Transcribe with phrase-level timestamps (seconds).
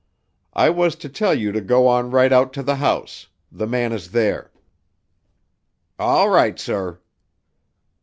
[0.55, 3.27] "I was to tell you to go on right out to the house.
[3.51, 4.49] The man is there."
[5.99, 6.99] "All right, sir."